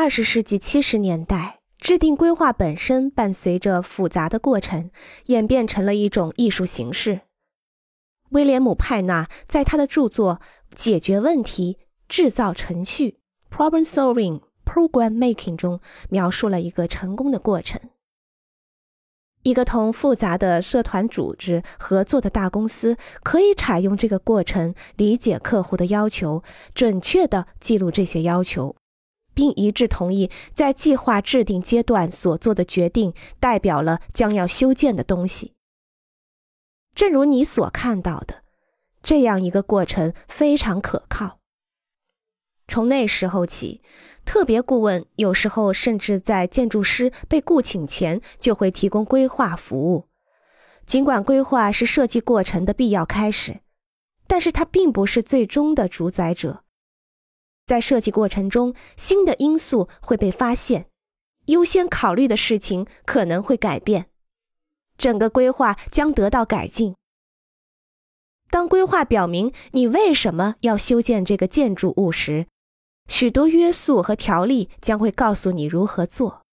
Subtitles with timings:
[0.00, 4.92] 二十世纪七十年代，制定规划本身伴随着复杂的过程，
[5.26, 7.22] 演变成了一种艺术形式。
[8.28, 10.40] 威廉姆·派纳在他的著作
[10.72, 13.18] 《解决问题、制造程序》
[13.52, 17.80] （Problem Solving, Program Making） 中描述了一个成功的过程。
[19.42, 28.76] 一个同复杂的社团组织合作的大公司，可以采用这个过程，理解客户的要求，准确地记录这些要求，
[29.38, 35.54] 并一致同意在计划制定阶段所做的决定代表了将要修建的东西。
[36.92, 38.42] 正如你所看到的，
[39.00, 41.38] 这样一个过程非常可靠。
[42.66, 43.80] 从那时候起，
[44.24, 50.08] 特别顾问有时候甚至在建筑师被雇请前就会提供规划服务。
[50.84, 53.60] 尽管规划是设计过程的必要开始，
[54.26, 56.64] 但是它并不是最终的主宰者。
[57.68, 60.86] 在设计过程中，新的因素会被发现，
[61.48, 64.06] 优先考虑的事情可能会改变。
[64.96, 66.96] 整个规划将得到改进。
[68.48, 72.46] 当规划表明你为什么要修建这个建筑物时，
[73.06, 76.46] 许多约束和条例将会告诉你如何做。